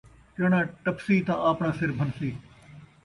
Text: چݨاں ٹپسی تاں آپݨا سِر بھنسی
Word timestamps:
چݨاں 0.35 0.63
ٹپسی 0.83 1.15
تاں 1.25 1.39
آپݨا 1.49 1.71
سِر 1.77 1.89
بھنسی 1.97 2.29